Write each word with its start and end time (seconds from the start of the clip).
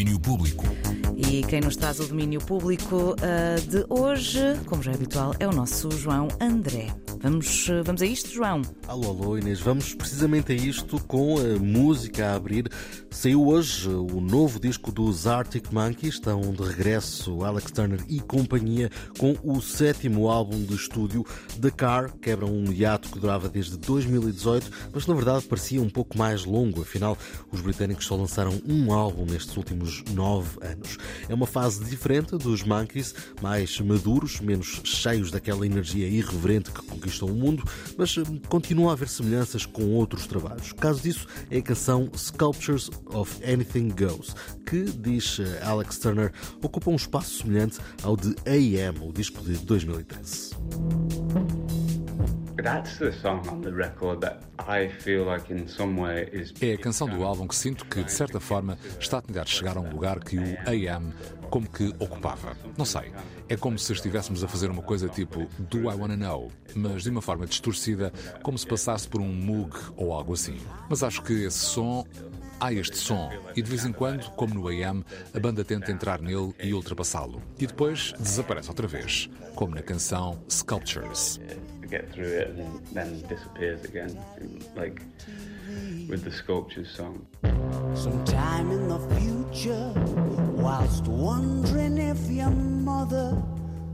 domínio 0.00 0.18
público. 0.18 0.64
E 1.14 1.42
quem 1.42 1.60
nos 1.60 1.76
traz 1.76 2.00
o 2.00 2.06
domínio 2.06 2.40
público 2.40 3.14
uh, 3.14 3.60
de 3.68 3.84
hoje, 3.90 4.40
como 4.64 4.82
já 4.82 4.92
é 4.92 4.94
habitual, 4.94 5.34
é 5.38 5.46
o 5.46 5.52
nosso 5.52 5.90
João 5.90 6.28
André. 6.40 6.88
Vamos, 7.22 7.68
uh, 7.68 7.84
vamos 7.84 8.00
a 8.00 8.06
isto, 8.06 8.30
João? 8.30 8.62
Alô, 8.88 9.08
alô, 9.10 9.36
Inês. 9.36 9.60
Vamos 9.60 9.92
precisamente 9.92 10.52
a 10.52 10.54
isto 10.54 10.98
com 11.04 11.36
a 11.36 11.58
música 11.58 12.28
a 12.28 12.34
abrir. 12.34 12.66
Saiu 13.10 13.46
hoje 13.46 13.90
o 13.90 14.22
novo 14.22 14.58
disco 14.58 14.90
dos 14.90 15.26
Arctic 15.26 15.70
Monkeys. 15.70 16.14
Estão 16.14 16.40
de 16.40 16.62
regresso 16.62 17.44
Alex 17.44 17.72
Turner 17.72 18.00
e 18.08 18.20
companhia 18.20 18.90
com 19.18 19.36
o 19.44 19.60
sétimo 19.60 20.28
álbum 20.28 20.64
de 20.64 20.74
estúdio 20.74 21.22
The 21.60 21.70
Car. 21.70 22.10
Quebram 22.22 22.50
um 22.50 22.72
hiato 22.72 23.10
que 23.10 23.18
durava 23.18 23.50
desde 23.50 23.76
2018, 23.76 24.70
mas 24.90 25.06
na 25.06 25.12
verdade 25.12 25.44
parecia 25.44 25.82
um 25.82 25.90
pouco 25.90 26.16
mais 26.16 26.46
longo. 26.46 26.80
Afinal, 26.80 27.18
os 27.52 27.60
britânicos 27.60 28.06
só 28.06 28.16
lançaram 28.16 28.62
um 28.66 28.94
álbum 28.94 29.26
nestes 29.26 29.54
últimos 29.58 30.02
nove 30.14 30.56
anos. 30.62 30.96
É 31.28 31.34
uma 31.34 31.46
fase 31.46 31.84
diferente 31.84 32.38
dos 32.38 32.62
Monkeys, 32.62 33.14
mais 33.42 33.78
maduros, 33.78 34.40
menos 34.40 34.80
cheios 34.84 35.30
daquela 35.30 35.66
energia 35.66 36.08
irreverente 36.08 36.70
que 36.70 36.80
conquistou 36.80 37.09
o 37.18 37.28
mundo, 37.34 37.64
mas 37.96 38.16
hum, 38.16 38.40
continua 38.48 38.90
a 38.90 38.92
haver 38.92 39.08
semelhanças 39.08 39.66
com 39.66 39.94
outros 39.94 40.26
trabalhos. 40.26 40.72
Caso 40.72 41.02
disso 41.02 41.26
é 41.50 41.58
a 41.58 41.62
canção 41.62 42.10
Sculptures 42.16 42.90
of 43.06 43.42
Anything 43.44 43.88
Goes, 43.88 44.34
que, 44.66 44.84
diz 44.84 45.38
eh, 45.40 45.60
Alex 45.62 45.98
Turner, 45.98 46.32
ocupa 46.62 46.90
um 46.90 46.96
espaço 46.96 47.42
semelhante 47.42 47.78
ao 48.02 48.16
de 48.16 48.34
AM, 48.46 49.08
o 49.08 49.12
disco 49.12 49.42
de 49.42 49.56
2013. 49.58 50.50
É 56.60 56.74
a 56.74 56.78
canção 56.78 57.08
do 57.08 57.24
álbum 57.24 57.46
que 57.46 57.54
sinto 57.54 57.84
que, 57.86 58.02
de 58.02 58.12
certa 58.12 58.40
forma, 58.40 58.78
está 58.98 59.18
a 59.18 59.22
tentar 59.22 59.46
chegar 59.46 59.76
a 59.76 59.80
um 59.80 59.90
lugar 59.90 60.20
que 60.20 60.36
o 60.38 60.58
AM 60.66 61.12
como 61.50 61.68
que 61.68 61.92
ocupava. 61.98 62.56
Não 62.78 62.84
sei. 62.84 63.12
É 63.48 63.56
como 63.56 63.78
se 63.78 63.92
estivéssemos 63.92 64.44
a 64.44 64.48
fazer 64.48 64.70
uma 64.70 64.82
coisa 64.82 65.08
tipo 65.08 65.48
Do 65.58 65.90
I 65.90 65.94
Wanna 65.94 66.16
Know, 66.16 66.50
mas 66.74 67.02
de 67.02 67.10
uma 67.10 67.20
forma 67.20 67.44
distorcida, 67.46 68.12
como 68.42 68.56
se 68.56 68.66
passasse 68.66 69.08
por 69.08 69.20
um 69.20 69.32
Moog 69.32 69.76
ou 69.96 70.12
algo 70.12 70.32
assim. 70.32 70.58
Mas 70.88 71.02
acho 71.02 71.22
que 71.22 71.32
esse 71.32 71.58
som 71.58 72.06
há 72.60 72.72
este 72.72 72.96
som 72.96 73.30
e 73.56 73.62
de 73.62 73.70
vez 73.70 73.84
em 73.84 73.92
quando, 73.92 74.30
como 74.32 74.54
no 74.54 74.68
AM, 74.68 75.02
a 75.34 75.40
banda 75.40 75.64
tenta 75.64 75.90
entrar 75.90 76.20
nele 76.20 76.54
e 76.62 76.72
ultrapassá-lo. 76.74 77.42
E 77.58 77.66
depois 77.66 78.12
desaparece 78.18 78.68
outra 78.68 78.86
vez, 78.86 79.28
como 79.54 79.74
na 79.74 79.82
canção 79.82 80.38
Sculptures. 80.48 81.40
get 81.90 82.12
through 82.12 82.38
it 82.38 82.48
and 82.50 82.86
then 82.92 83.20
disappears 83.28 83.84
again, 83.84 84.16
like 84.76 85.02
with 86.08 86.22
the 86.22 86.30
sculptures 86.30 86.88
song. 86.88 87.26
Sometime 87.94 88.70
in 88.70 88.88
the 88.88 89.00
future, 89.18 89.92
whilst 90.54 91.04
wondering 91.08 91.98
if 91.98 92.30
your 92.30 92.50
mother 92.50 93.36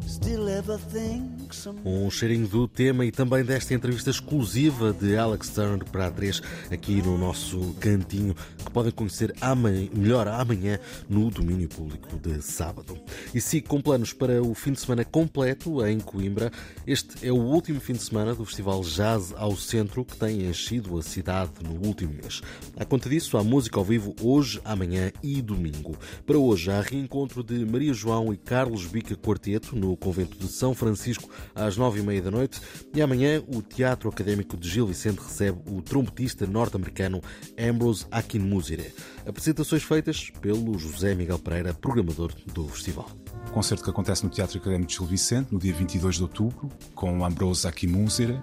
still 0.06 0.48
ever 0.48 0.76
thinks 0.76 1.35
Um 1.84 2.10
cheirinho 2.10 2.48
do 2.48 2.66
tema 2.66 3.04
e 3.04 3.12
também 3.12 3.44
desta 3.44 3.72
entrevista 3.72 4.10
exclusiva 4.10 4.92
de 4.92 5.16
Alex 5.16 5.48
Turner 5.50 5.84
para 5.90 6.06
a 6.08 6.10
3 6.10 6.42
aqui 6.70 7.00
no 7.00 7.16
nosso 7.16 7.74
cantinho, 7.80 8.34
que 8.34 8.70
podem 8.70 8.90
conhecer 8.90 9.34
amanhã, 9.40 9.88
melhor 9.94 10.26
amanhã 10.28 10.78
no 11.08 11.30
domínio 11.30 11.68
público 11.68 12.18
de 12.18 12.42
sábado. 12.42 12.98
E 13.34 13.40
sigo 13.40 13.68
com 13.68 13.80
planos 13.80 14.12
para 14.12 14.42
o 14.42 14.54
fim 14.54 14.72
de 14.72 14.80
semana 14.80 15.04
completo 15.04 15.84
em 15.86 16.00
Coimbra. 16.00 16.50
Este 16.86 17.26
é 17.26 17.32
o 17.32 17.36
último 17.36 17.80
fim 17.80 17.92
de 17.92 18.02
semana 18.02 18.34
do 18.34 18.44
Festival 18.44 18.80
Jazz 18.82 19.32
ao 19.36 19.56
Centro, 19.56 20.04
que 20.04 20.16
tem 20.16 20.48
enchido 20.48 20.98
a 20.98 21.02
cidade 21.02 21.52
no 21.62 21.86
último 21.86 22.12
mês. 22.12 22.42
À 22.76 22.84
conta 22.84 23.08
disso, 23.08 23.36
há 23.38 23.44
música 23.44 23.78
ao 23.78 23.84
vivo 23.84 24.14
hoje, 24.20 24.60
amanhã 24.64 25.12
e 25.22 25.40
domingo. 25.40 25.96
Para 26.26 26.38
hoje, 26.38 26.70
há 26.70 26.80
reencontro 26.80 27.42
de 27.42 27.64
Maria 27.64 27.94
João 27.94 28.32
e 28.32 28.36
Carlos 28.36 28.84
Bica 28.86 29.14
Quarteto 29.16 29.76
no 29.76 29.96
convento 29.96 30.36
de 30.38 30.48
São 30.48 30.74
Francisco 30.74 31.30
às 31.54 31.76
nove 31.76 32.00
e 32.00 32.02
meia 32.02 32.22
da 32.22 32.30
noite. 32.30 32.60
E 32.94 33.00
amanhã 33.02 33.42
o 33.46 33.62
Teatro 33.62 34.08
Académico 34.08 34.56
de 34.56 34.68
Gil 34.68 34.86
Vicente 34.86 35.18
recebe 35.18 35.58
o 35.70 35.82
trompetista 35.82 36.46
norte-americano 36.46 37.20
Ambrose 37.58 38.06
Akinmusire. 38.10 38.92
Apresentações 39.26 39.82
feitas 39.82 40.30
pelo 40.40 40.78
José 40.78 41.14
Miguel 41.14 41.38
Pereira, 41.38 41.74
programador 41.74 42.32
do 42.52 42.68
festival. 42.68 43.10
O 43.48 43.50
concerto 43.52 43.84
que 43.84 43.90
acontece 43.90 44.24
no 44.24 44.30
Teatro 44.30 44.58
Académico 44.58 44.88
de 44.88 44.96
Gil 44.96 45.06
Vicente, 45.06 45.52
no 45.52 45.58
dia 45.58 45.72
22 45.72 46.16
de 46.16 46.22
outubro, 46.22 46.70
com 46.94 47.24
Ambrose 47.24 47.66
Akinmusire, 47.66 48.40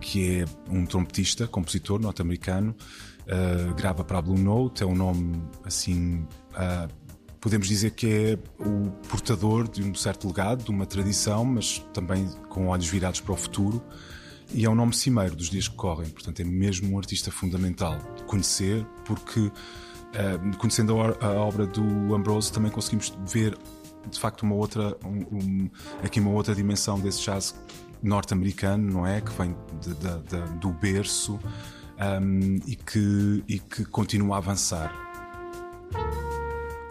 que 0.00 0.40
é 0.40 0.44
um 0.68 0.86
trompetista, 0.86 1.46
compositor 1.46 2.00
norte-americano, 2.00 2.74
uh, 3.26 3.74
grava 3.74 4.02
para 4.02 4.18
a 4.18 4.22
Blue 4.22 4.38
Note, 4.38 4.82
é 4.82 4.86
um 4.86 4.94
nome 4.94 5.42
assim 5.64 6.26
uh, 6.52 6.88
podemos 7.40 7.66
dizer 7.66 7.92
que 7.92 8.06
é 8.06 8.38
o 8.62 8.90
portador 9.08 9.68
de 9.68 9.82
um 9.82 9.94
certo 9.94 10.28
legado, 10.28 10.64
de 10.64 10.70
uma 10.70 10.84
tradição, 10.84 11.44
mas 11.44 11.78
também 11.92 12.28
com 12.48 12.68
olhos 12.68 12.86
virados 12.86 13.20
para 13.20 13.32
o 13.32 13.36
futuro. 13.36 13.82
E 14.52 14.64
é 14.64 14.70
um 14.70 14.74
nome 14.74 14.92
cimeiro 14.92 15.36
dos 15.36 15.48
dias 15.48 15.68
que 15.68 15.76
correm, 15.76 16.10
portanto, 16.10 16.40
é 16.40 16.44
mesmo 16.44 16.92
um 16.92 16.98
artista 16.98 17.30
fundamental 17.30 17.96
de 18.16 18.24
conhecer, 18.24 18.84
porque 19.04 19.40
uh, 19.40 20.56
conhecendo 20.58 21.00
a, 21.00 21.28
obra 21.34 21.66
do 21.66 22.14
Ambrose 22.14 22.52
também 22.52 22.70
conseguimos 22.70 23.16
ver 23.26 23.56
de 24.10 24.18
facto 24.18 24.42
uma 24.42 24.54
outra, 24.54 24.96
um, 25.04 25.36
um, 25.36 25.70
aqui 26.02 26.20
uma 26.20 26.30
outra 26.30 26.54
dimensão 26.54 26.98
desse 26.98 27.22
jazz 27.22 27.54
norte-americano, 28.02 28.92
não 28.92 29.06
é? 29.06 29.20
Que 29.20 29.30
vem 29.32 29.54
de, 29.80 29.94
de, 29.94 30.22
de, 30.22 30.58
do 30.58 30.70
berço 30.72 31.38
um, 32.00 32.58
e, 32.66 32.74
que, 32.74 33.44
e 33.46 33.58
que 33.58 33.84
continua 33.84 34.36
a 34.36 34.38
avançar. 34.38 35.09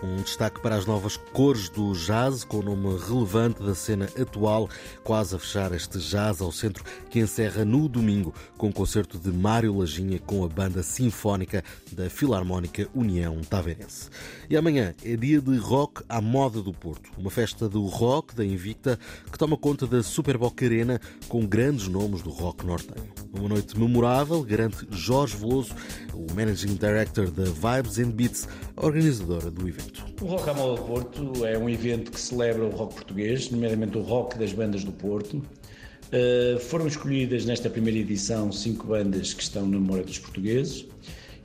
Um 0.02 0.16
destaque 0.22 0.62
para 0.62 0.76
as 0.76 0.86
novas 0.86 1.18
cores 1.18 1.68
do 1.68 1.92
jazz, 1.92 2.46
com 2.46 2.60
o 2.60 2.64
nome 2.64 2.98
relevante 2.98 3.62
da 3.62 3.76
cena 3.76 4.06
atual, 4.18 4.70
quase 5.04 5.36
a 5.36 5.40
fechar 5.40 5.74
este 5.74 6.00
jazz 6.00 6.40
ao 6.40 6.54
centro, 6.54 6.86
que 7.10 7.20
encerra 7.20 7.66
no 7.66 7.90
domingo 7.90 8.34
com 8.58 8.70
o 8.70 8.74
concerto 8.74 9.20
de 9.20 9.30
Mário 9.30 9.78
Lajinha 9.78 10.18
com 10.20 10.42
a 10.46 10.48
banda 10.48 10.84
sinfónica 10.84 11.62
da 11.92 12.10
Filarmónica 12.10 12.88
União 12.96 13.42
Taveirense. 13.42 14.10
E 14.50 14.56
amanhã 14.56 14.96
é 15.04 15.18
dia 15.18 15.42
de 15.42 15.58
rock 15.58 16.02
à 16.08 16.22
moda 16.22 16.62
do 16.62 16.72
Porto, 16.72 17.12
uma 17.18 17.30
festa 17.30 17.68
do 17.68 17.86
rock 17.86 18.34
da 18.34 18.46
Invicta 18.46 18.98
que 19.30 19.38
toma 19.38 19.58
conta 19.58 19.86
da 19.86 20.02
Super 20.02 20.38
Boca 20.38 20.64
Arena 20.64 21.02
com 21.28 21.46
grandes 21.46 21.90
nomes 21.90 22.22
do 22.22 22.30
rock 22.30 22.66
nortenho. 22.66 23.10
Uma 23.34 23.50
noite 23.50 23.78
memorável, 23.78 24.42
garante 24.44 24.88
Jorge 24.90 25.36
Veloso, 25.36 25.76
o 26.14 26.34
Managing 26.34 26.76
Director 26.76 27.30
da 27.30 27.44
Vibes 27.44 28.00
and 28.00 28.12
Beats, 28.12 28.48
organizadora 28.78 29.52
do 29.52 29.68
evento. 29.68 29.88
O 30.22 30.25
Rock 30.25 30.53
Moda 30.55 30.81
do 30.81 30.88
Porto 30.88 31.45
é 31.45 31.57
um 31.57 31.69
evento 31.69 32.11
que 32.11 32.19
celebra 32.19 32.66
o 32.66 32.69
rock 32.69 32.95
português, 32.95 33.50
nomeadamente 33.50 33.97
o 33.97 34.01
rock 34.01 34.38
das 34.38 34.51
bandas 34.51 34.83
do 34.83 34.91
Porto. 34.91 35.38
Uh, 35.38 36.59
foram 36.59 36.88
escolhidas 36.88 37.45
nesta 37.45 37.69
primeira 37.69 38.00
edição 38.00 38.51
cinco 38.51 38.88
bandas 38.88 39.33
que 39.33 39.44
estão 39.44 39.63
na 39.63 39.79
memória 39.79 40.03
dos 40.03 40.17
portugueses 40.17 40.85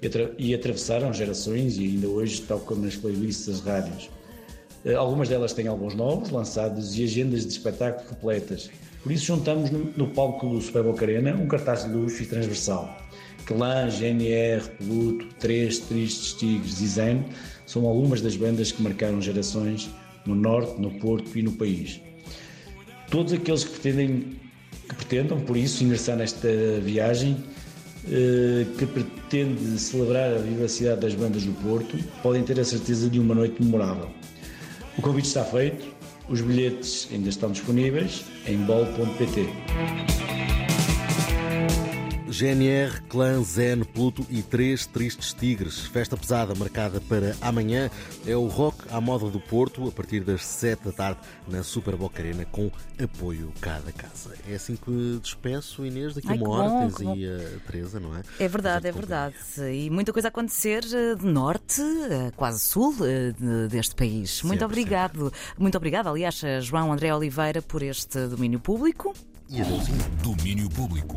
e, 0.00 0.06
atra 0.06 0.34
e 0.38 0.54
atravessaram 0.54 1.12
gerações 1.12 1.76
e 1.76 1.84
ainda 1.84 2.08
hoje 2.08 2.40
tocam 2.42 2.76
nas 2.78 2.96
playlists 2.96 3.46
das 3.46 3.60
rádios. 3.60 4.10
Uh, 4.84 4.96
algumas 4.96 5.28
delas 5.28 5.52
têm 5.52 5.68
álbuns 5.68 5.94
novos 5.94 6.30
lançados 6.30 6.98
e 6.98 7.04
agendas 7.04 7.42
de 7.42 7.52
espetáculo 7.52 8.08
completas. 8.08 8.70
Por 9.02 9.12
isso 9.12 9.26
juntamos 9.26 9.70
no, 9.70 9.84
no 9.96 10.08
palco 10.08 10.48
do 10.48 10.60
Super 10.60 10.82
Boca 10.82 11.04
Arena 11.04 11.34
um 11.34 11.46
cartaz 11.46 11.84
de 11.84 11.90
luxo 11.90 12.22
e 12.22 12.26
transversal. 12.26 13.03
Clã, 13.46 13.88
GNR, 13.88 14.62
Pluto, 14.78 15.26
Três, 15.38 15.78
Tristes, 15.78 16.32
Tigres 16.34 16.80
e 16.80 16.86
Zen 16.86 17.24
são 17.66 17.86
algumas 17.86 18.20
das 18.20 18.36
bandas 18.36 18.72
que 18.72 18.82
marcaram 18.82 19.20
gerações 19.20 19.90
no 20.26 20.34
Norte, 20.34 20.80
no 20.80 20.90
Porto 20.92 21.38
e 21.38 21.42
no 21.42 21.52
país. 21.52 22.00
Todos 23.10 23.32
aqueles 23.32 23.64
que 23.64 23.70
pretendem, 23.70 24.36
que 24.88 24.94
pretendam, 24.94 25.40
por 25.40 25.56
isso, 25.56 25.84
ingressar 25.84 26.16
nesta 26.16 26.48
viagem, 26.82 27.36
eh, 28.06 28.66
que 28.78 28.86
pretende 28.86 29.78
celebrar 29.78 30.34
a 30.34 30.38
diversidade 30.38 31.00
das 31.00 31.14
bandas 31.14 31.44
do 31.44 31.52
Porto, 31.62 31.96
podem 32.22 32.42
ter 32.42 32.58
a 32.58 32.64
certeza 32.64 33.08
de 33.08 33.18
uma 33.18 33.34
noite 33.34 33.62
memorável. 33.62 34.10
O 34.98 35.02
convite 35.02 35.26
está 35.26 35.44
feito, 35.44 35.86
os 36.28 36.40
bilhetes 36.40 37.08
ainda 37.12 37.28
estão 37.28 37.50
disponíveis 37.50 38.24
em 38.46 38.56
bol.pt. 38.58 40.33
GNR, 42.34 43.00
Clã, 43.08 43.40
Zen, 43.44 43.84
Pluto 43.84 44.26
e 44.28 44.42
Três 44.42 44.86
Tristes 44.86 45.32
Tigres. 45.32 45.86
Festa 45.86 46.16
pesada 46.16 46.52
marcada 46.52 47.00
para 47.00 47.36
amanhã. 47.40 47.88
É 48.26 48.34
o 48.34 48.48
rock 48.48 48.78
à 48.90 49.00
moda 49.00 49.30
do 49.30 49.38
Porto, 49.38 49.86
a 49.86 49.92
partir 49.92 50.24
das 50.24 50.44
7 50.44 50.86
da 50.86 50.90
tarde, 50.90 51.20
na 51.46 51.62
Super 51.62 51.94
Boca 51.94 52.20
Arena, 52.20 52.44
com 52.44 52.72
apoio 53.00 53.52
cada 53.60 53.92
casa. 53.92 54.34
É 54.48 54.56
assim 54.56 54.74
que 54.74 55.20
despeço, 55.22 55.86
Inês. 55.86 56.16
Daqui 56.16 56.28
a 56.28 56.32
uma 56.32 56.48
hora 56.48 56.68
bom, 56.68 56.90
tens 56.90 57.08
aí 57.08 57.24
a 57.24 57.70
Teresa, 57.70 58.00
não 58.00 58.16
é? 58.16 58.22
É 58.40 58.48
verdade, 58.48 58.88
é 58.88 58.92
verdade. 58.92 59.36
E 59.72 59.88
muita 59.88 60.12
coisa 60.12 60.26
a 60.26 60.30
acontecer 60.30 60.84
eh, 60.92 61.14
de 61.14 61.26
norte, 61.26 61.80
eh, 61.80 62.32
quase 62.34 62.58
sul 62.58 62.96
eh, 63.02 63.32
deste 63.68 63.94
país. 63.94 64.42
Muito 64.42 64.58
sempre, 64.58 64.64
obrigado. 64.64 65.24
Sempre. 65.26 65.38
Muito 65.56 65.76
obrigado, 65.76 66.08
aliás, 66.08 66.42
João 66.62 66.92
André 66.92 67.14
Oliveira, 67.14 67.62
por 67.62 67.80
este 67.80 68.26
domínio 68.26 68.58
público. 68.58 69.14
E 69.48 69.60
adeusinho. 69.60 69.98
Domínio 70.20 70.68
público. 70.68 71.14